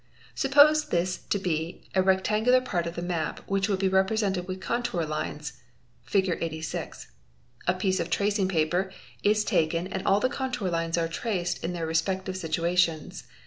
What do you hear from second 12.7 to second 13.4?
__|| tions.